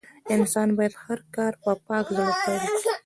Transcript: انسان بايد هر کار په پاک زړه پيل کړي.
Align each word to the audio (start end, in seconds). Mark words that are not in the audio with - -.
انسان 0.35 0.67
بايد 0.77 0.93
هر 1.03 1.19
کار 1.35 1.53
په 1.63 1.71
پاک 1.87 2.05
زړه 2.17 2.31
پيل 2.43 2.61
کړي. 2.75 2.91